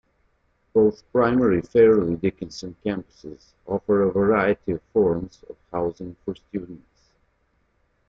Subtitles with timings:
[0.73, 7.11] Both primary Fairleigh Dickinson campuses offer a variety of forms of housing for students.